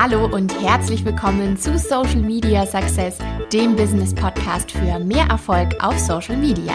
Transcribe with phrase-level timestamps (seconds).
[0.00, 3.18] Hallo und herzlich willkommen zu Social Media Success,
[3.52, 6.74] dem Business Podcast für mehr Erfolg auf Social Media.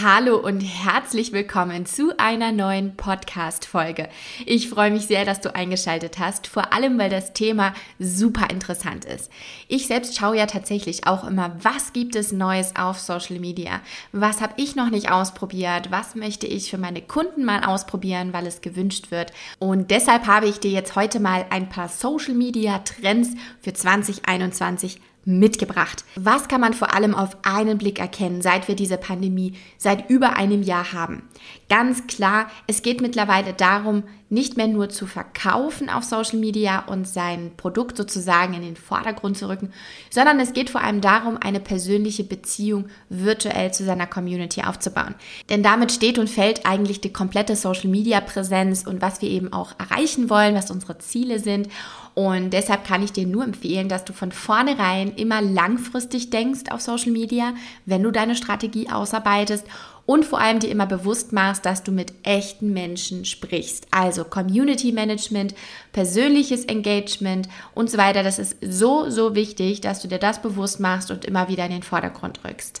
[0.00, 4.08] Hallo und herzlich willkommen zu einer neuen Podcast-Folge.
[4.46, 9.04] Ich freue mich sehr, dass du eingeschaltet hast, vor allem weil das Thema super interessant
[9.04, 9.28] ist.
[9.66, 13.80] Ich selbst schaue ja tatsächlich auch immer, was gibt es Neues auf Social Media?
[14.12, 15.90] Was habe ich noch nicht ausprobiert?
[15.90, 19.32] Was möchte ich für meine Kunden mal ausprobieren, weil es gewünscht wird?
[19.58, 23.30] Und deshalb habe ich dir jetzt heute mal ein paar Social Media Trends
[23.60, 26.04] für 2021 mitgebracht.
[26.16, 30.36] Was kann man vor allem auf einen Blick erkennen, seit wir diese Pandemie seit über
[30.36, 31.28] einem Jahr haben?
[31.68, 37.08] Ganz klar, es geht mittlerweile darum, nicht mehr nur zu verkaufen auf Social Media und
[37.08, 39.72] sein Produkt sozusagen in den Vordergrund zu rücken,
[40.10, 45.14] sondern es geht vor allem darum, eine persönliche Beziehung virtuell zu seiner Community aufzubauen.
[45.48, 49.52] Denn damit steht und fällt eigentlich die komplette Social Media Präsenz und was wir eben
[49.52, 51.68] auch erreichen wollen, was unsere Ziele sind.
[52.14, 56.80] Und deshalb kann ich dir nur empfehlen, dass du von vornherein immer langfristig denkst auf
[56.80, 57.54] Social Media,
[57.86, 59.64] wenn du deine Strategie ausarbeitest
[60.08, 63.86] und vor allem dir immer bewusst machst, dass du mit echten Menschen sprichst.
[63.90, 65.54] Also Community Management,
[65.92, 68.22] persönliches Engagement und so weiter.
[68.22, 71.72] Das ist so, so wichtig, dass du dir das bewusst machst und immer wieder in
[71.72, 72.80] den Vordergrund rückst.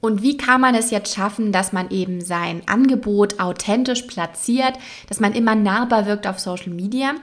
[0.00, 4.74] Und wie kann man es jetzt schaffen, dass man eben sein Angebot authentisch platziert,
[5.08, 7.14] dass man immer nahbar wirkt auf Social Media?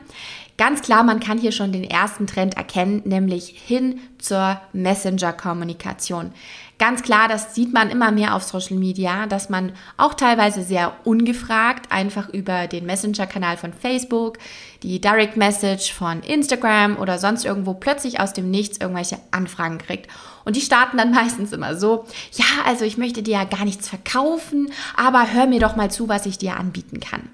[0.61, 6.33] Ganz klar, man kann hier schon den ersten Trend erkennen, nämlich hin zur Messenger-Kommunikation.
[6.77, 10.93] Ganz klar, das sieht man immer mehr auf Social Media, dass man auch teilweise sehr
[11.03, 14.37] ungefragt einfach über den Messenger-Kanal von Facebook,
[14.83, 20.11] die Direct Message von Instagram oder sonst irgendwo plötzlich aus dem Nichts irgendwelche Anfragen kriegt.
[20.45, 23.89] Und die starten dann meistens immer so, ja, also ich möchte dir ja gar nichts
[23.89, 27.29] verkaufen, aber hör mir doch mal zu, was ich dir anbieten kann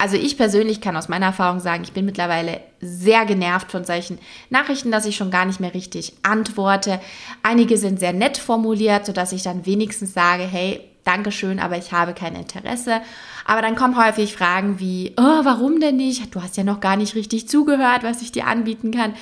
[0.00, 4.18] also ich persönlich kann aus meiner Erfahrung sagen, ich bin mittlerweile sehr genervt von solchen
[4.48, 7.00] Nachrichten, dass ich schon gar nicht mehr richtig antworte.
[7.42, 12.14] Einige sind sehr nett formuliert, sodass ich dann wenigstens sage, hey, Dankeschön, aber ich habe
[12.14, 13.02] kein Interesse.
[13.44, 16.34] Aber dann kommen häufig Fragen wie, oh, warum denn nicht?
[16.34, 19.12] Du hast ja noch gar nicht richtig zugehört, was ich dir anbieten kann.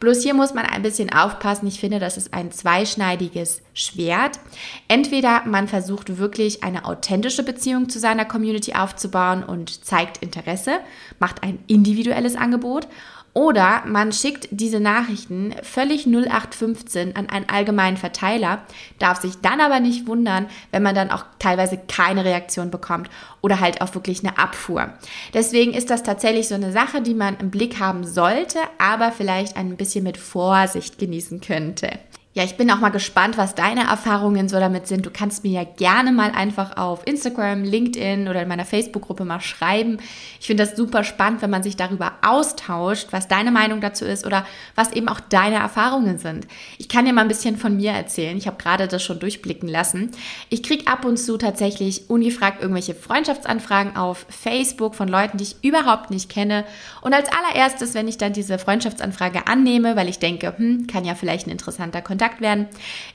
[0.00, 1.66] Bloß hier muss man ein bisschen aufpassen.
[1.66, 4.40] Ich finde, das ist ein zweischneidiges Schwert.
[4.88, 10.80] Entweder man versucht wirklich eine authentische Beziehung zu seiner Community aufzubauen und zeigt Interesse,
[11.18, 12.88] macht ein individuelles Angebot
[13.32, 18.62] oder man schickt diese Nachrichten völlig 0815 an einen allgemeinen Verteiler,
[18.98, 23.08] darf sich dann aber nicht wundern, wenn man dann auch teilweise keine Reaktion bekommt
[23.40, 24.92] oder halt auch wirklich eine Abfuhr.
[25.32, 29.56] Deswegen ist das tatsächlich so eine Sache, die man im Blick haben sollte, aber vielleicht
[29.56, 31.98] ein bisschen mit Vorsicht genießen könnte.
[32.32, 35.04] Ja, ich bin auch mal gespannt, was deine Erfahrungen so damit sind.
[35.04, 39.40] Du kannst mir ja gerne mal einfach auf Instagram, LinkedIn oder in meiner Facebook-Gruppe mal
[39.40, 39.98] schreiben.
[40.38, 44.24] Ich finde das super spannend, wenn man sich darüber austauscht, was deine Meinung dazu ist
[44.24, 44.46] oder
[44.76, 46.46] was eben auch deine Erfahrungen sind.
[46.78, 48.38] Ich kann dir mal ein bisschen von mir erzählen.
[48.38, 50.12] Ich habe gerade das schon durchblicken lassen.
[50.50, 55.64] Ich kriege ab und zu tatsächlich ungefragt irgendwelche Freundschaftsanfragen auf Facebook von Leuten, die ich
[55.64, 56.64] überhaupt nicht kenne.
[57.00, 61.16] Und als allererstes, wenn ich dann diese Freundschaftsanfrage annehme, weil ich denke, hm, kann ja
[61.16, 62.66] vielleicht ein interessanter Kontakt Kontakt werden,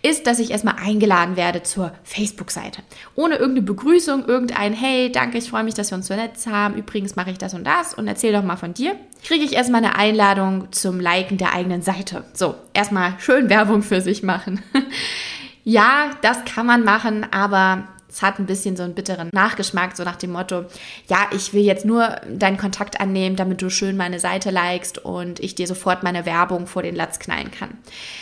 [0.01, 2.81] ist, dass ich erstmal eingeladen werde zur Facebook-Seite.
[3.13, 6.73] Ohne irgendeine Begrüßung, irgendein Hey, danke, ich freue mich, dass wir uns so nett haben.
[6.73, 8.95] Übrigens mache ich das und das und erzähl doch mal von dir.
[9.23, 12.23] Kriege ich erstmal eine Einladung zum Liken der eigenen Seite.
[12.33, 14.63] So, erstmal schön Werbung für sich machen.
[15.63, 20.05] ja, das kann man machen, aber es hat ein bisschen so einen bitteren Nachgeschmack, so
[20.05, 20.63] nach dem Motto,
[21.09, 25.41] ja, ich will jetzt nur deinen Kontakt annehmen, damit du schön meine Seite likest und
[25.41, 27.71] ich dir sofort meine Werbung vor den Latz knallen kann.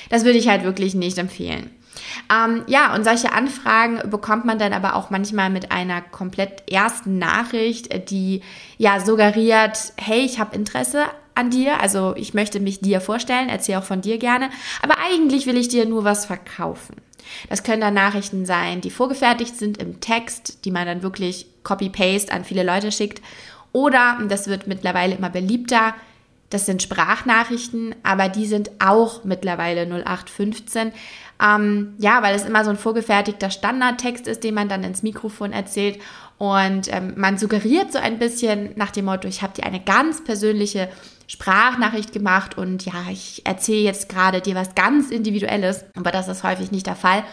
[0.09, 1.69] Das würde ich halt wirklich nicht empfehlen.
[2.33, 7.19] Ähm, ja, und solche Anfragen bekommt man dann aber auch manchmal mit einer komplett ersten
[7.19, 8.41] Nachricht, die
[8.79, 11.03] ja suggeriert, hey, ich habe Interesse
[11.35, 14.49] an dir, also ich möchte mich dir vorstellen, erzähle auch von dir gerne,
[14.81, 16.95] aber eigentlich will ich dir nur was verkaufen.
[17.49, 22.31] Das können dann Nachrichten sein, die vorgefertigt sind im Text, die man dann wirklich copy-paste
[22.31, 23.21] an viele Leute schickt.
[23.71, 25.93] Oder, das wird mittlerweile immer beliebter,
[26.53, 30.91] das sind Sprachnachrichten, aber die sind auch mittlerweile 0815.
[31.43, 35.51] Ähm, ja, weil es immer so ein vorgefertigter Standardtext ist, den man dann ins Mikrofon
[35.51, 35.99] erzählt.
[36.37, 40.23] Und ähm, man suggeriert so ein bisschen nach dem Motto, ich habe dir eine ganz
[40.23, 40.89] persönliche
[41.27, 46.43] Sprachnachricht gemacht und ja, ich erzähle jetzt gerade dir was ganz Individuelles, aber das ist
[46.43, 47.23] häufig nicht der Fall.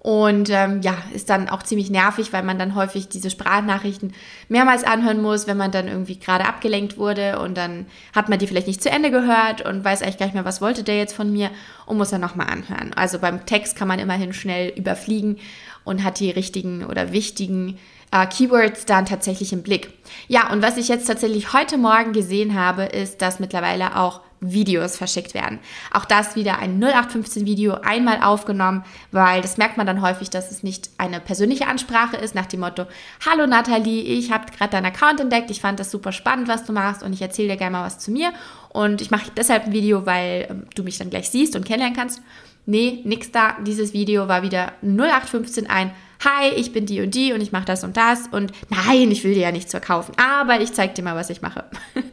[0.00, 4.14] Und ähm, ja, ist dann auch ziemlich nervig, weil man dann häufig diese Sprachnachrichten
[4.48, 8.46] mehrmals anhören muss, wenn man dann irgendwie gerade abgelenkt wurde und dann hat man die
[8.46, 11.14] vielleicht nicht zu Ende gehört und weiß eigentlich gar nicht mehr, was wollte der jetzt
[11.14, 11.50] von mir
[11.84, 12.94] und muss dann nochmal anhören.
[12.94, 15.38] Also beim Text kann man immerhin schnell überfliegen
[15.84, 17.78] und hat die richtigen oder wichtigen
[18.10, 19.92] äh, Keywords dann tatsächlich im Blick.
[20.28, 24.96] Ja, und was ich jetzt tatsächlich heute Morgen gesehen habe, ist, dass mittlerweile auch Videos
[24.96, 25.58] verschickt werden.
[25.92, 30.50] Auch das wieder ein 0815 Video einmal aufgenommen, weil das merkt man dann häufig, dass
[30.50, 32.86] es nicht eine persönliche Ansprache ist nach dem Motto,
[33.26, 36.72] hallo Nathalie, ich habe gerade deinen Account entdeckt, ich fand das super spannend, was du
[36.72, 38.32] machst und ich erzähle dir gerne mal was zu mir
[38.70, 41.96] und ich mache deshalb ein Video, weil ähm, du mich dann gleich siehst und kennenlernen
[41.96, 42.22] kannst.
[42.66, 43.56] Nee, nix da.
[43.66, 45.92] Dieses Video war wieder 0815 ein
[46.24, 49.24] hi, ich bin die und die und ich mache das und das und nein, ich
[49.24, 51.64] will dir ja nichts verkaufen, aber ich zeige dir mal, was ich mache.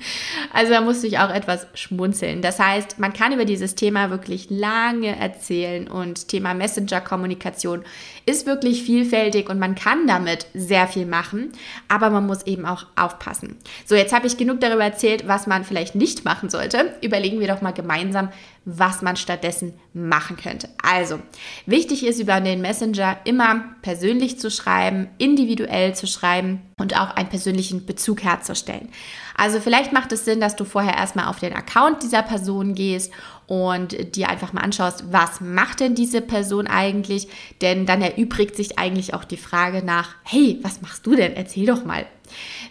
[0.53, 2.41] also da musste ich auch etwas schmunzeln.
[2.41, 7.83] Das heißt, man kann über dieses Thema wirklich lange erzählen und Thema Messenger-Kommunikation
[8.25, 11.51] ist wirklich vielfältig und man kann damit sehr viel machen,
[11.87, 13.55] aber man muss eben auch aufpassen.
[13.85, 16.93] So, jetzt habe ich genug darüber erzählt, was man vielleicht nicht machen sollte.
[17.01, 18.29] Überlegen wir doch mal gemeinsam,
[18.65, 20.67] was man stattdessen machen könnte.
[20.83, 21.19] Also,
[21.65, 27.29] wichtig ist über den Messenger immer persönlich zu schreiben, individuell zu schreiben und auch einen
[27.29, 28.89] persönlichen Bezug herzustellen.
[29.35, 33.11] Also vielleicht macht es Sinn, dass du vorher erstmal auf den Account dieser Person gehst
[33.47, 37.29] und dir einfach mal anschaust, was macht denn diese Person eigentlich?
[37.61, 41.33] Denn dann erübrigt sich eigentlich auch die Frage nach, hey, was machst du denn?
[41.33, 42.05] Erzähl doch mal.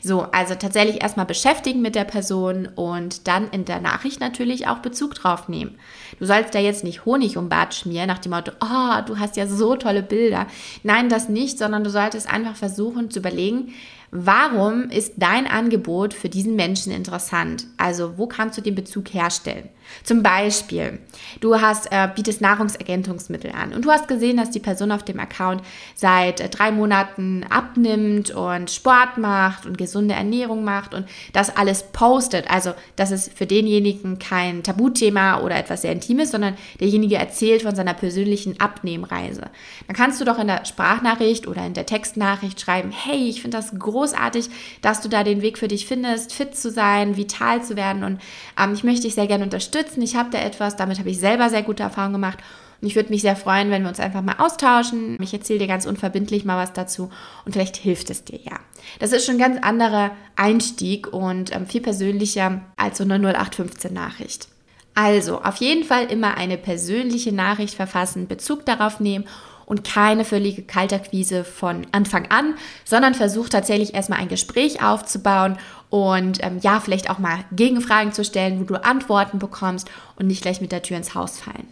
[0.00, 4.78] So, also tatsächlich erstmal beschäftigen mit der Person und dann in der Nachricht natürlich auch
[4.78, 5.78] Bezug drauf nehmen.
[6.18, 9.36] Du sollst da jetzt nicht Honig um Bart schmieren nach dem Motto, oh, du hast
[9.36, 10.46] ja so tolle Bilder.
[10.82, 13.72] Nein, das nicht, sondern du solltest einfach versuchen zu überlegen,
[14.10, 17.66] Warum ist dein Angebot für diesen Menschen interessant?
[17.76, 19.68] Also wo kannst du den Bezug herstellen?
[20.02, 20.98] Zum Beispiel,
[21.40, 25.20] du hast, äh, bietest Nahrungsergänzungsmittel an und du hast gesehen, dass die Person auf dem
[25.20, 25.62] Account
[25.94, 31.84] seit äh, drei Monaten abnimmt und Sport macht und gesunde Ernährung macht und das alles
[31.92, 32.50] postet.
[32.50, 37.74] Also das ist für denjenigen kein Tabuthema oder etwas sehr Intimes, sondern derjenige erzählt von
[37.74, 39.50] seiner persönlichen Abnehmreise.
[39.86, 43.56] Dann kannst du doch in der Sprachnachricht oder in der Textnachricht schreiben, hey, ich finde
[43.56, 44.48] das großartig großartig,
[44.82, 48.04] dass du da den Weg für dich findest, fit zu sein, vital zu werden.
[48.04, 48.20] Und
[48.60, 50.02] ähm, ich möchte dich sehr gerne unterstützen.
[50.02, 52.38] Ich habe da etwas, damit habe ich selber sehr gute Erfahrungen gemacht.
[52.80, 55.16] Und ich würde mich sehr freuen, wenn wir uns einfach mal austauschen.
[55.20, 57.10] Ich erzähle dir ganz unverbindlich mal was dazu
[57.44, 58.60] und vielleicht hilft es dir ja.
[58.98, 63.92] Das ist schon ein ganz anderer Einstieg und ähm, viel persönlicher als so eine 0815
[63.92, 64.48] Nachricht.
[64.94, 69.26] Also auf jeden Fall immer eine persönliche Nachricht verfassen, Bezug darauf nehmen
[69.66, 72.54] und keine völlige Kalterquise von Anfang an,
[72.84, 75.58] sondern versucht tatsächlich erstmal ein Gespräch aufzubauen
[75.90, 80.42] und ähm, ja, vielleicht auch mal Gegenfragen zu stellen, wo du Antworten bekommst und nicht
[80.42, 81.68] gleich mit der Tür ins Haus fallen.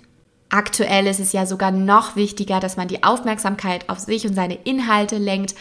[0.50, 4.54] Aktuell ist es ja sogar noch wichtiger, dass man die Aufmerksamkeit auf sich und seine
[4.54, 5.54] Inhalte lenkt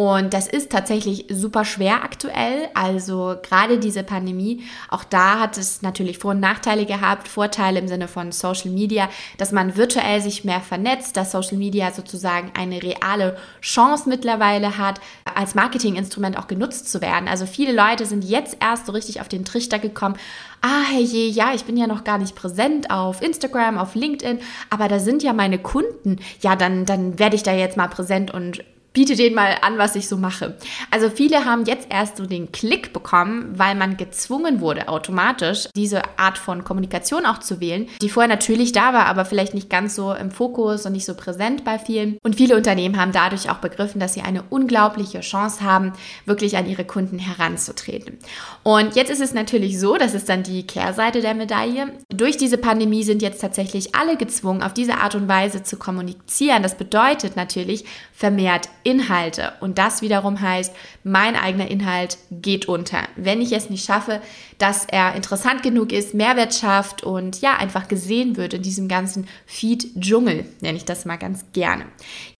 [0.00, 2.70] und das ist tatsächlich super schwer aktuell.
[2.72, 7.28] Also gerade diese Pandemie, auch da hat es natürlich Vor- und Nachteile gehabt.
[7.28, 11.92] Vorteile im Sinne von Social Media, dass man virtuell sich mehr vernetzt, dass Social Media
[11.92, 15.02] sozusagen eine reale Chance mittlerweile hat,
[15.34, 17.28] als Marketinginstrument auch genutzt zu werden.
[17.28, 20.16] Also viele Leute sind jetzt erst so richtig auf den Trichter gekommen.
[20.62, 24.38] Ah, hey je, ja, ich bin ja noch gar nicht präsent auf Instagram, auf LinkedIn,
[24.70, 26.20] aber da sind ja meine Kunden.
[26.40, 29.94] Ja, dann, dann werde ich da jetzt mal präsent und biete denen mal an, was
[29.94, 30.56] ich so mache.
[30.90, 36.02] Also viele haben jetzt erst so den Klick bekommen, weil man gezwungen wurde, automatisch diese
[36.18, 39.94] Art von Kommunikation auch zu wählen, die vorher natürlich da war, aber vielleicht nicht ganz
[39.94, 42.18] so im Fokus und nicht so präsent bei vielen.
[42.22, 45.92] Und viele Unternehmen haben dadurch auch begriffen, dass sie eine unglaubliche Chance haben,
[46.24, 48.18] wirklich an ihre Kunden heranzutreten.
[48.62, 51.92] Und jetzt ist es natürlich so, das ist dann die Kehrseite der Medaille.
[52.12, 56.62] Durch diese Pandemie sind jetzt tatsächlich alle gezwungen, auf diese Art und Weise zu kommunizieren.
[56.62, 59.52] Das bedeutet natürlich vermehrt Inhalte.
[59.60, 62.98] Und das wiederum heißt, mein eigener Inhalt geht unter.
[63.16, 64.20] Wenn ich es nicht schaffe,
[64.58, 69.26] dass er interessant genug ist, Mehrwert schafft und ja, einfach gesehen wird in diesem ganzen
[69.46, 71.86] Feed-Dschungel, nenne ich das mal ganz gerne.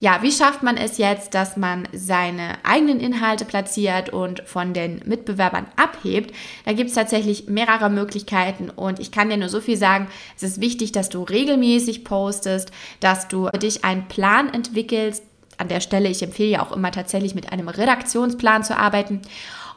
[0.00, 5.00] Ja, wie schafft man es jetzt, dass man seine eigenen Inhalte platziert und von den
[5.06, 6.34] Mitbewerbern abhebt?
[6.64, 10.42] Da gibt es tatsächlich mehrere Möglichkeiten und ich kann dir nur so viel sagen, es
[10.42, 12.70] ist wichtig, dass du regelmäßig postest,
[13.00, 15.24] dass du dich einen Plan entwickelst,
[15.60, 19.20] an der Stelle, ich empfehle ja auch immer tatsächlich mit einem Redaktionsplan zu arbeiten.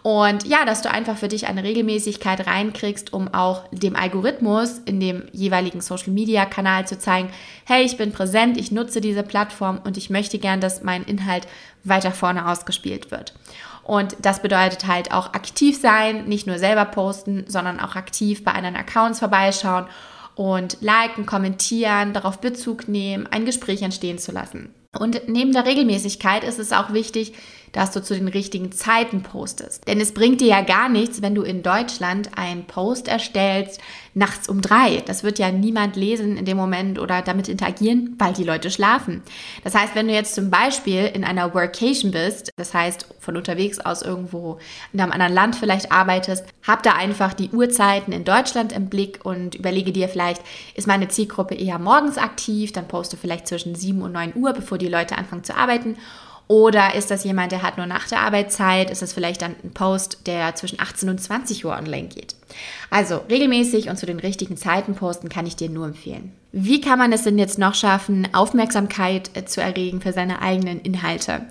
[0.03, 4.99] Und ja, dass du einfach für dich eine Regelmäßigkeit reinkriegst, um auch dem Algorithmus in
[4.99, 7.29] dem jeweiligen Social Media Kanal zu zeigen,
[7.65, 11.47] hey, ich bin präsent, ich nutze diese Plattform und ich möchte gern, dass mein Inhalt
[11.85, 13.33] weiter vorne ausgespielt wird.
[13.83, 18.51] Und das bedeutet halt auch aktiv sein, nicht nur selber posten, sondern auch aktiv bei
[18.51, 19.87] anderen Accounts vorbeischauen
[20.35, 24.73] und liken, kommentieren, darauf Bezug nehmen, ein Gespräch entstehen zu lassen.
[24.97, 27.33] Und neben der Regelmäßigkeit ist es auch wichtig,
[27.73, 29.85] dass du zu den richtigen Zeiten postest.
[29.87, 33.81] Denn es bringt dir ja gar nichts, wenn du in Deutschland einen Post erstellst,
[34.13, 35.01] nachts um drei.
[35.05, 39.23] Das wird ja niemand lesen in dem Moment oder damit interagieren, weil die Leute schlafen.
[39.63, 43.79] Das heißt, wenn du jetzt zum Beispiel in einer Workation bist, das heißt von unterwegs
[43.79, 44.59] aus irgendwo
[44.93, 49.21] in einem anderen Land vielleicht arbeitest, hab da einfach die Uhrzeiten in Deutschland im Blick
[49.23, 50.43] und überlege dir vielleicht,
[50.75, 54.77] ist meine Zielgruppe eher morgens aktiv, dann poste vielleicht zwischen 7 und 9 Uhr, bevor
[54.77, 55.97] die Leute anfangen zu arbeiten
[56.47, 58.89] oder ist das jemand, der hat nur nach der Arbeitszeit?
[58.89, 62.35] Ist das vielleicht dann ein Post, der zwischen 18 und 20 Uhr online geht?
[62.89, 66.33] Also regelmäßig und zu den richtigen Zeiten posten kann ich dir nur empfehlen.
[66.51, 70.79] Wie kann man es denn jetzt noch schaffen, Aufmerksamkeit äh, zu erregen für seine eigenen
[70.81, 71.47] Inhalte?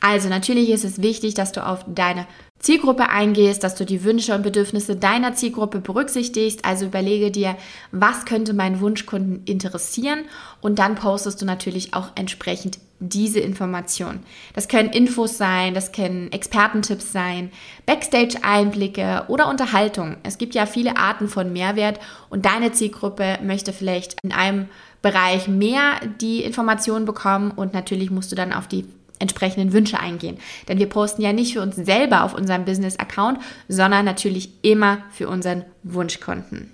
[0.00, 2.26] Also natürlich ist es wichtig, dass du auf deine
[2.58, 6.64] Zielgruppe eingehst, dass du die Wünsche und Bedürfnisse deiner Zielgruppe berücksichtigst.
[6.64, 7.56] Also überlege dir,
[7.90, 10.26] was könnte meinen Wunschkunden interessieren
[10.60, 14.20] und dann postest du natürlich auch entsprechend diese Informationen.
[14.54, 17.50] Das können Infos sein, das können Expertentipps sein,
[17.86, 20.16] Backstage-Einblicke oder Unterhaltung.
[20.22, 21.98] Es gibt ja viele Arten von Mehrwert
[22.30, 24.68] und deine Zielgruppe möchte vielleicht in einem
[25.02, 28.86] Bereich mehr die Informationen bekommen und natürlich musst du dann auf die
[29.18, 30.38] entsprechenden Wünsche eingehen.
[30.68, 35.28] Denn wir posten ja nicht für uns selber auf unserem Business-Account, sondern natürlich immer für
[35.28, 36.70] unseren Wunschkunden.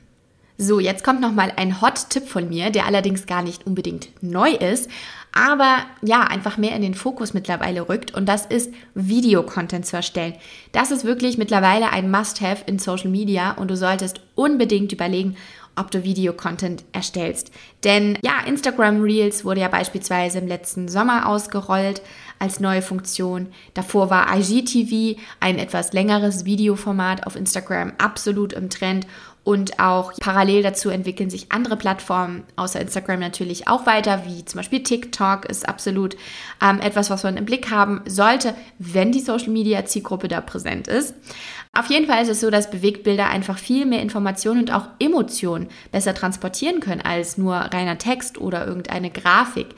[0.61, 4.90] So, jetzt kommt nochmal ein Hot-Tipp von mir, der allerdings gar nicht unbedingt neu ist,
[5.38, 10.35] aber ja, einfach mehr in den Fokus mittlerweile rückt und das ist Videocontent zu erstellen.
[10.73, 15.37] Das ist wirklich mittlerweile ein Must-Have in Social Media und du solltest unbedingt überlegen,
[15.78, 17.50] ob du Videocontent erstellst.
[17.85, 22.02] Denn ja, Instagram Reels wurde ja beispielsweise im letzten Sommer ausgerollt
[22.38, 23.49] als neue Funktion.
[23.75, 29.06] Davor war IGTV, ein etwas längeres Videoformat auf Instagram, absolut im Trend.
[29.49, 34.58] Und auch parallel dazu entwickeln sich andere Plattformen, außer Instagram natürlich auch weiter, wie zum
[34.58, 36.16] Beispiel TikTok ist absolut
[36.62, 40.87] ähm, etwas, was man im Blick haben sollte, wenn die Social Media Zielgruppe da präsent
[40.87, 41.14] ist.
[41.73, 45.69] Auf jeden Fall ist es so, dass Bewegtbilder einfach viel mehr Informationen und auch Emotionen
[45.93, 49.69] besser transportieren können als nur reiner Text oder irgendeine Grafik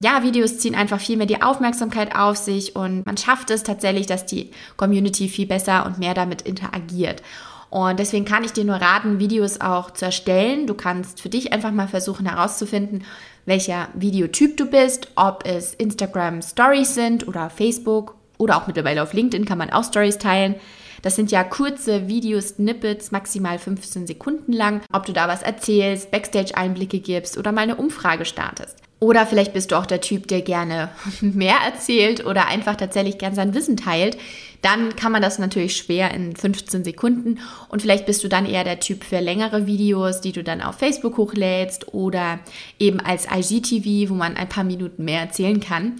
[0.00, 4.06] ja, Videos ziehen einfach viel mehr die Aufmerksamkeit auf sich und man schafft es tatsächlich,
[4.06, 7.22] dass die Community viel besser und mehr damit interagiert.
[7.70, 10.66] Und deswegen kann ich dir nur raten, Videos auch zu erstellen.
[10.66, 13.04] Du kannst für dich einfach mal versuchen herauszufinden,
[13.44, 19.14] welcher Videotyp du bist, ob es Instagram Stories sind oder Facebook oder auch mittlerweile auf
[19.14, 20.54] LinkedIn kann man auch Stories teilen.
[21.02, 24.82] Das sind ja kurze Video-Snippets, maximal 15 Sekunden lang.
[24.92, 28.85] Ob du da was erzählst, Backstage-Einblicke gibst oder mal eine Umfrage startest.
[28.98, 30.88] Oder vielleicht bist du auch der Typ, der gerne
[31.20, 34.16] mehr erzählt oder einfach tatsächlich gern sein Wissen teilt.
[34.62, 37.38] Dann kann man das natürlich schwer in 15 Sekunden.
[37.68, 40.76] Und vielleicht bist du dann eher der Typ für längere Videos, die du dann auf
[40.76, 42.38] Facebook hochlädst oder
[42.78, 45.96] eben als IGTV, wo man ein paar Minuten mehr erzählen kann.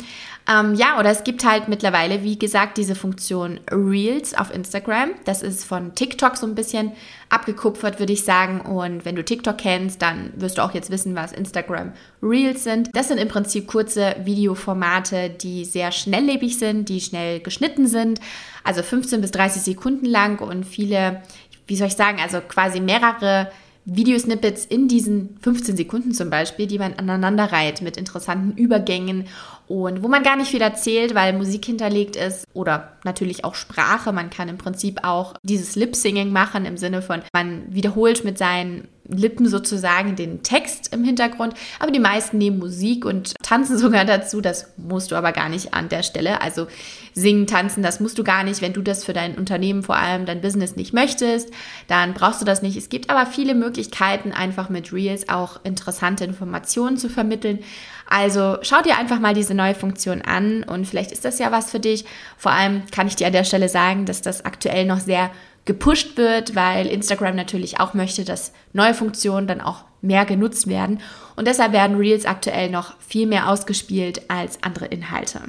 [0.48, 5.10] Ähm, ja, oder es gibt halt mittlerweile, wie gesagt, diese Funktion Reels auf Instagram.
[5.24, 6.92] Das ist von TikTok so ein bisschen
[7.28, 8.60] abgekupfert, würde ich sagen.
[8.60, 11.92] Und wenn du TikTok kennst, dann wirst du auch jetzt wissen, was Instagram
[12.22, 12.90] Reels sind.
[12.94, 18.20] Das sind im Prinzip kurze Videoformate, die sehr schnelllebig sind, die schnell geschnitten sind,
[18.64, 21.22] also 15 bis 30 Sekunden lang und viele,
[21.66, 23.50] wie soll ich sagen, also quasi mehrere
[23.86, 29.28] Videosnippets in diesen 15 Sekunden zum Beispiel, die man aneinander reiht mit interessanten Übergängen
[29.68, 34.12] und wo man gar nicht viel erzählt, weil Musik hinterlegt ist oder natürlich auch Sprache.
[34.12, 38.88] Man kann im Prinzip auch dieses Lip-Singing machen im Sinne von, man wiederholt mit seinen
[39.08, 44.40] Lippen sozusagen den Text im Hintergrund, aber die meisten nehmen Musik und tanzen sogar dazu.
[44.40, 46.40] Das musst du aber gar nicht an der Stelle.
[46.40, 46.66] Also
[47.14, 48.60] singen, tanzen, das musst du gar nicht.
[48.62, 51.50] Wenn du das für dein Unternehmen, vor allem dein Business nicht möchtest,
[51.88, 52.76] dann brauchst du das nicht.
[52.76, 57.60] Es gibt aber viele Möglichkeiten, einfach mit Reels auch interessante Informationen zu vermitteln.
[58.08, 61.70] Also schau dir einfach mal diese neue Funktion an und vielleicht ist das ja was
[61.70, 62.04] für dich.
[62.36, 65.30] Vor allem kann ich dir an der Stelle sagen, dass das aktuell noch sehr
[65.66, 71.00] gepusht wird, weil Instagram natürlich auch möchte, dass neue Funktionen dann auch mehr genutzt werden.
[71.34, 75.42] Und deshalb werden Reels aktuell noch viel mehr ausgespielt als andere Inhalte.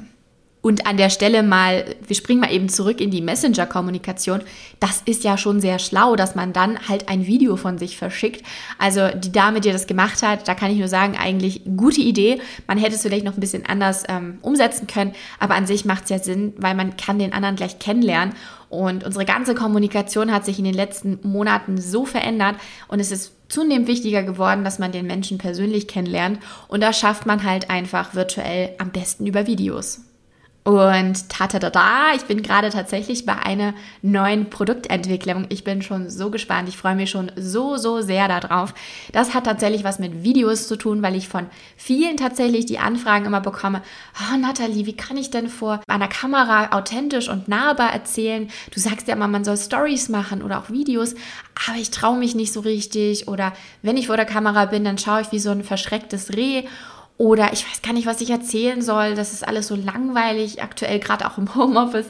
[0.60, 4.40] Und an der Stelle mal, wir springen mal eben zurück in die Messenger-Kommunikation.
[4.80, 8.44] Das ist ja schon sehr schlau, dass man dann halt ein Video von sich verschickt.
[8.76, 12.40] Also die Dame, die das gemacht hat, da kann ich nur sagen, eigentlich gute Idee.
[12.66, 16.04] Man hätte es vielleicht noch ein bisschen anders ähm, umsetzen können, aber an sich macht
[16.04, 18.34] es ja Sinn, weil man kann den anderen gleich kennenlernen.
[18.68, 22.56] Und unsere ganze Kommunikation hat sich in den letzten Monaten so verändert
[22.88, 26.40] und es ist zunehmend wichtiger geworden, dass man den Menschen persönlich kennenlernt.
[26.66, 30.00] Und das schafft man halt einfach virtuell am besten über Videos.
[30.64, 33.72] Und ta-ta-da-da, ich bin gerade tatsächlich bei einer
[34.02, 35.46] neuen Produktentwicklung.
[35.48, 36.68] Ich bin schon so gespannt.
[36.68, 38.74] Ich freue mich schon so, so sehr darauf.
[39.12, 41.46] Das hat tatsächlich was mit Videos zu tun, weil ich von
[41.78, 43.80] vielen tatsächlich die Anfragen immer bekomme.
[44.20, 48.50] Oh, Nathalie, wie kann ich denn vor einer Kamera authentisch und nahbar erzählen?
[48.70, 51.14] Du sagst ja immer, man soll Stories machen oder auch Videos,
[51.66, 53.26] aber ich traue mich nicht so richtig.
[53.26, 56.64] Oder wenn ich vor der Kamera bin, dann schaue ich wie so ein verschrecktes Reh.
[57.18, 59.14] Oder ich weiß gar nicht, was ich erzählen soll.
[59.14, 62.06] Das ist alles so langweilig, aktuell gerade auch im Homeoffice.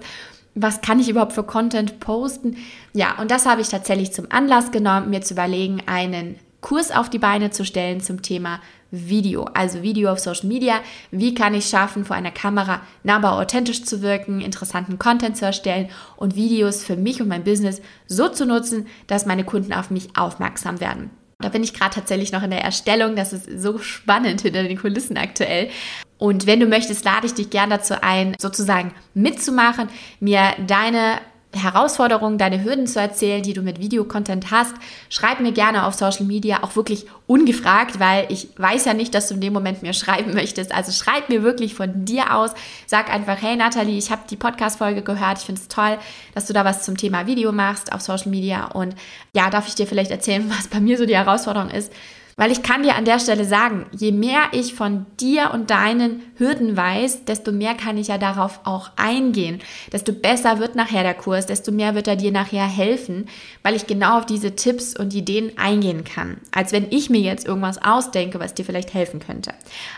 [0.55, 2.57] Was kann ich überhaupt für Content posten?
[2.93, 7.09] Ja, und das habe ich tatsächlich zum Anlass genommen, mir zu überlegen, einen Kurs auf
[7.09, 8.61] die Beine zu stellen zum Thema
[8.91, 10.81] Video, also Video auf Social Media.
[11.11, 15.89] Wie kann ich schaffen, vor einer Kamera nahbar authentisch zu wirken, interessanten Content zu erstellen
[16.17, 20.17] und Videos für mich und mein Business so zu nutzen, dass meine Kunden auf mich
[20.17, 21.11] aufmerksam werden.
[21.41, 23.15] Da bin ich gerade tatsächlich noch in der Erstellung.
[23.15, 25.71] Das ist so spannend hinter den Kulissen aktuell.
[26.19, 31.21] Und wenn du möchtest, lade ich dich gern dazu ein, sozusagen mitzumachen, mir deine
[31.63, 34.75] Herausforderungen, deine Hürden zu erzählen, die du mit Videocontent hast.
[35.09, 39.29] Schreib mir gerne auf Social Media, auch wirklich ungefragt, weil ich weiß ja nicht, dass
[39.29, 40.73] du in dem Moment mir schreiben möchtest.
[40.73, 42.53] Also schreib mir wirklich von dir aus.
[42.87, 45.39] Sag einfach, hey Nathalie, ich habe die Podcast-Folge gehört.
[45.39, 45.99] Ich finde es toll,
[46.35, 48.67] dass du da was zum Thema Video machst auf Social Media.
[48.67, 48.95] Und
[49.35, 51.93] ja, darf ich dir vielleicht erzählen, was bei mir so die Herausforderung ist?
[52.39, 56.23] Weil ich kann dir an der Stelle sagen, je mehr ich von dir und deinen
[56.37, 59.61] Hürden weiß, desto mehr kann ich ja darauf auch eingehen.
[59.93, 63.27] Desto besser wird nachher der Kurs, desto mehr wird er dir nachher helfen,
[63.65, 66.37] weil ich genau auf diese Tipps und Ideen eingehen kann.
[66.53, 69.53] Als wenn ich mir jetzt irgendwas ausdenke, was dir vielleicht helfen könnte.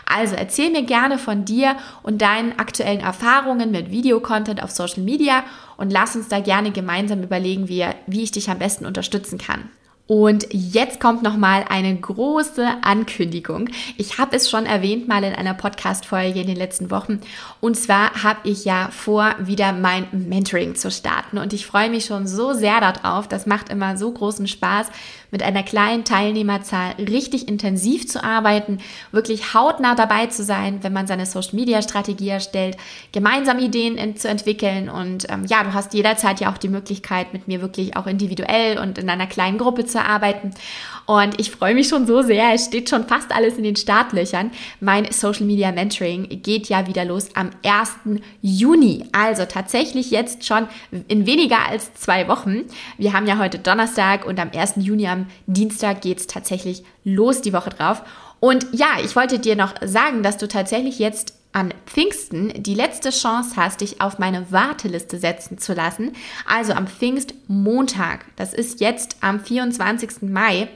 [0.07, 5.43] Also erzähl mir gerne von dir und deinen aktuellen Erfahrungen mit Videocontent auf Social Media
[5.77, 9.69] und lass uns da gerne gemeinsam überlegen, wie, wie ich dich am besten unterstützen kann.
[10.11, 13.69] Und jetzt kommt noch mal eine große Ankündigung.
[13.95, 17.21] Ich habe es schon erwähnt mal in einer Podcast Folge in den letzten Wochen
[17.61, 22.03] und zwar habe ich ja vor wieder mein Mentoring zu starten und ich freue mich
[22.03, 23.29] schon so sehr darauf.
[23.29, 24.87] Das macht immer so großen Spaß
[25.31, 28.79] mit einer kleinen Teilnehmerzahl richtig intensiv zu arbeiten,
[29.11, 32.77] wirklich hautnah dabei zu sein, wenn man seine Social Media Strategie erstellt,
[33.11, 37.33] gemeinsam Ideen in, zu entwickeln und ähm, ja, du hast jederzeit ja auch die Möglichkeit
[37.33, 40.51] mit mir wirklich auch individuell und in einer kleinen Gruppe zu arbeiten.
[41.05, 42.53] Und ich freue mich schon so sehr.
[42.53, 44.51] Es steht schon fast alles in den Startlöchern.
[44.79, 48.19] Mein Social Media Mentoring geht ja wieder los am 1.
[48.41, 49.05] Juni.
[49.11, 50.67] Also tatsächlich jetzt schon
[51.07, 52.63] in weniger als zwei Wochen.
[52.97, 54.73] Wir haben ja heute Donnerstag und am 1.
[54.77, 58.03] Juni, am Dienstag, geht es tatsächlich los die Woche drauf.
[58.39, 63.09] Und ja, ich wollte dir noch sagen, dass du tatsächlich jetzt an Pfingsten die letzte
[63.09, 66.13] Chance hast, dich auf meine Warteliste setzen zu lassen.
[66.45, 70.21] Also am Pfingstmontag, das ist jetzt am 24.
[70.21, 70.69] Mai,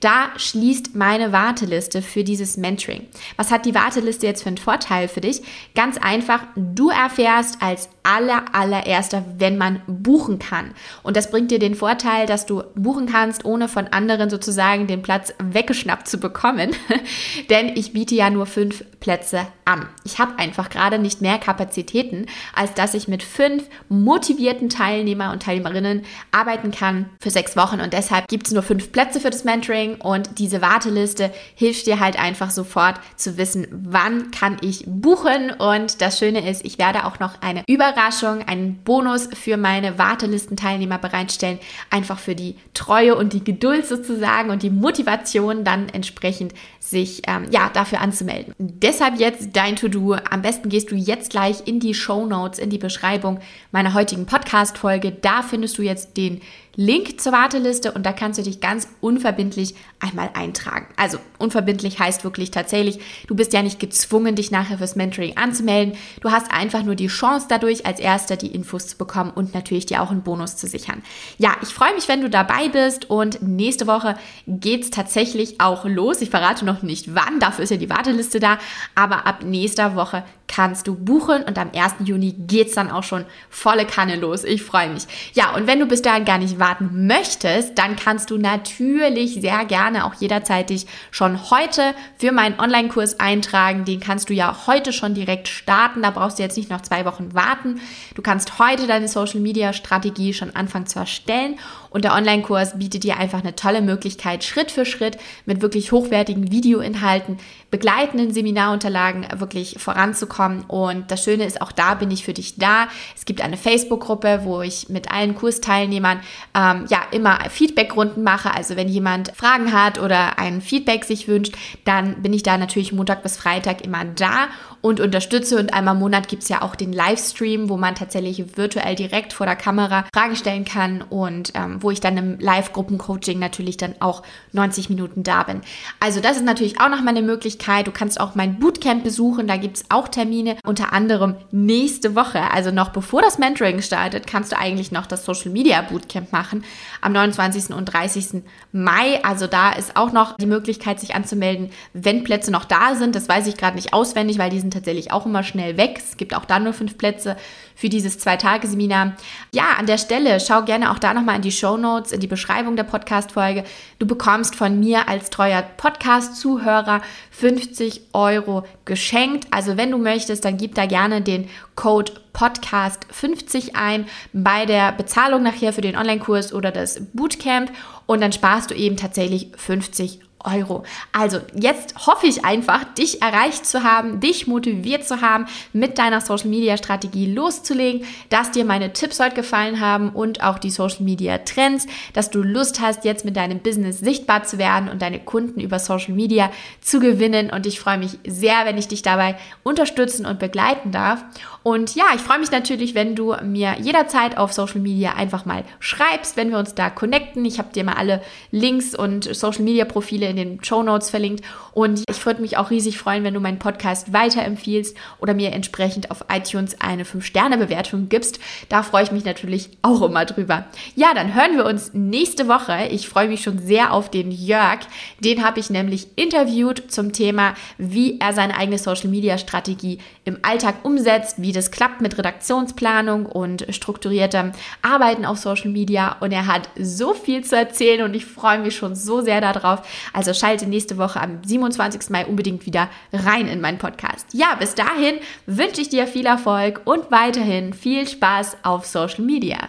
[0.00, 3.06] da schließt meine Warteliste für dieses Mentoring.
[3.36, 5.42] Was hat die Warteliste jetzt für einen Vorteil für dich?
[5.74, 10.72] Ganz einfach, du erfährst als aller, allererster, wenn man buchen kann.
[11.02, 15.02] Und das bringt dir den Vorteil, dass du buchen kannst, ohne von anderen sozusagen den
[15.02, 16.70] Platz weggeschnappt zu bekommen.
[17.50, 19.88] Denn ich biete ja nur fünf Plätze an.
[20.04, 25.42] Ich habe einfach gerade nicht mehr Kapazitäten, als dass ich mit fünf motivierten Teilnehmer und
[25.42, 26.02] Teilnehmerinnen
[26.32, 27.80] arbeiten kann für sechs Wochen.
[27.80, 32.00] Und deshalb gibt es nur fünf Plätze für das Mentoring und diese Warteliste hilft dir
[32.00, 35.50] halt einfach sofort zu wissen, wann kann ich buchen.
[35.50, 40.98] Und das Schöne ist, ich werde auch noch eine Überraschung einen Bonus für meine Wartelistenteilnehmer
[40.98, 41.58] bereitstellen,
[41.90, 47.46] einfach für die Treue und die Geduld sozusagen und die Motivation dann entsprechend sich ähm,
[47.50, 48.54] ja dafür anzumelden.
[48.58, 50.07] Deshalb jetzt dein To-Do.
[50.14, 53.40] Am besten gehst du jetzt gleich in die Show Notes, in die Beschreibung
[53.72, 55.12] meiner heutigen Podcast-Folge.
[55.12, 56.40] Da findest du jetzt den
[56.80, 60.86] Link zur Warteliste und da kannst du dich ganz unverbindlich einmal eintragen.
[60.94, 65.96] Also unverbindlich heißt wirklich tatsächlich, du bist ja nicht gezwungen, dich nachher fürs Mentoring anzumelden.
[66.20, 69.86] Du hast einfach nur die Chance dadurch, als erster die Infos zu bekommen und natürlich
[69.86, 71.02] dir auch einen Bonus zu sichern.
[71.36, 74.14] Ja, ich freue mich, wenn du dabei bist und nächste Woche
[74.46, 76.20] geht es tatsächlich auch los.
[76.20, 78.56] Ich verrate noch nicht wann, dafür ist ja die Warteliste da,
[78.94, 81.94] aber ab nächster Woche kannst du buchen und am 1.
[82.04, 84.44] Juni geht es dann auch schon volle Kanne los.
[84.44, 85.04] Ich freue mich.
[85.34, 89.64] Ja, und wenn du bis dahin gar nicht warten möchtest, dann kannst du natürlich sehr
[89.66, 93.84] gerne auch jederzeit dich schon heute für meinen Online-Kurs eintragen.
[93.84, 96.02] Den kannst du ja heute schon direkt starten.
[96.02, 97.80] Da brauchst du jetzt nicht noch zwei Wochen warten.
[98.14, 101.58] Du kannst heute deine Social-Media-Strategie schon anfangen zu erstellen
[101.90, 106.50] und der Online-Kurs bietet dir einfach eine tolle Möglichkeit, Schritt für Schritt mit wirklich hochwertigen
[106.50, 107.38] Videoinhalten,
[107.70, 110.64] begleitenden Seminarunterlagen wirklich voranzukommen.
[110.68, 112.88] Und das Schöne ist, auch da bin ich für dich da.
[113.16, 116.20] Es gibt eine Facebook-Gruppe, wo ich mit allen Kursteilnehmern
[116.54, 118.54] ähm, ja immer Feedback-Runden mache.
[118.54, 122.92] Also wenn jemand Fragen hat oder ein Feedback sich wünscht, dann bin ich da natürlich
[122.92, 124.48] Montag bis Freitag immer da
[124.80, 125.58] und unterstütze.
[125.58, 129.32] Und einmal im Monat gibt es ja auch den Livestream, wo man tatsächlich virtuell direkt
[129.32, 133.94] vor der Kamera Fragen stellen kann und ähm, wo ich dann im Live-Gruppen-Coaching natürlich dann
[134.00, 135.60] auch 90 Minuten da bin.
[136.00, 137.86] Also das ist natürlich auch nochmal eine Möglichkeit.
[137.86, 142.50] Du kannst auch mein Bootcamp besuchen, da gibt es auch Termine, unter anderem nächste Woche,
[142.52, 146.64] also noch bevor das Mentoring startet, kannst du eigentlich noch das Social Media Bootcamp machen
[147.00, 147.74] am 29.
[147.74, 148.42] und 30.
[148.72, 149.22] Mai.
[149.24, 153.14] Also da ist auch noch die Möglichkeit, sich anzumelden, wenn Plätze noch da sind.
[153.14, 155.98] Das weiß ich gerade nicht auswendig, weil die sind tatsächlich auch immer schnell weg.
[155.98, 157.36] Es gibt auch da nur fünf Plätze
[157.74, 159.12] für dieses Zwei-Tage-Seminar.
[159.54, 162.26] Ja, an der Stelle schau gerne auch da nochmal in die Show Notes, in die
[162.26, 163.64] Beschreibung der Podcast-Folge.
[163.98, 169.46] Du bekommst von mir als treuer Podcast-Zuhörer 50 Euro geschenkt.
[169.50, 174.92] Also wenn du möchtest, dann gib da gerne den Code Podcast 50 ein bei der
[174.92, 177.70] Bezahlung nachher für den Online-Kurs oder das Bootcamp
[178.06, 180.27] und dann sparst du eben tatsächlich 50 Euro.
[180.44, 180.84] Euro.
[181.12, 186.20] Also jetzt hoffe ich einfach, dich erreicht zu haben, dich motiviert zu haben, mit deiner
[186.20, 191.02] Social Media Strategie loszulegen, dass dir meine Tipps heute gefallen haben und auch die Social
[191.02, 195.18] Media Trends, dass du Lust hast, jetzt mit deinem Business sichtbar zu werden und deine
[195.18, 197.50] Kunden über Social Media zu gewinnen.
[197.50, 201.24] Und ich freue mich sehr, wenn ich dich dabei unterstützen und begleiten darf.
[201.64, 205.64] Und ja, ich freue mich natürlich, wenn du mir jederzeit auf Social Media einfach mal
[205.80, 207.44] schreibst, wenn wir uns da connecten.
[207.44, 208.22] Ich habe dir mal alle
[208.52, 211.44] Links und Social Media Profile in den Show Notes verlinkt.
[211.72, 216.10] Und ich würde mich auch riesig freuen, wenn du meinen Podcast weiterempfiehlst oder mir entsprechend
[216.10, 218.40] auf iTunes eine 5-Sterne-Bewertung gibst.
[218.68, 220.66] Da freue ich mich natürlich auch immer drüber.
[220.96, 222.88] Ja, dann hören wir uns nächste Woche.
[222.90, 224.80] Ich freue mich schon sehr auf den Jörg.
[225.20, 230.38] Den habe ich nämlich interviewt zum Thema, wie er seine eigene Social Media Strategie im
[230.42, 236.16] Alltag umsetzt, wie das klappt mit Redaktionsplanung und strukturiertem Arbeiten auf Social Media.
[236.20, 239.82] Und er hat so viel zu erzählen und ich freue mich schon so sehr darauf.
[240.18, 242.10] Also schalte nächste Woche am 27.
[242.10, 244.26] Mai unbedingt wieder rein in meinen Podcast.
[244.32, 249.68] Ja, bis dahin wünsche ich dir viel Erfolg und weiterhin viel Spaß auf Social Media.